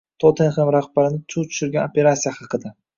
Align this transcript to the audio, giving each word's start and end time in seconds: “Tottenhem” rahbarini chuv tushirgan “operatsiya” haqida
“Tottenhem” 0.23 0.71
rahbarini 0.77 1.21
chuv 1.37 1.47
tushirgan 1.53 1.89
“operatsiya” 1.95 2.37
haqida 2.43 2.79